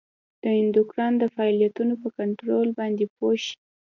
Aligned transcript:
د 0.43 0.43
اندوکراین 0.59 1.13
د 1.19 1.23
فعالیتونو 1.35 1.93
په 2.01 2.07
کنترول 2.17 2.69
باندې 2.79 3.05
پوه 3.15 3.33
شئ. 3.43 3.53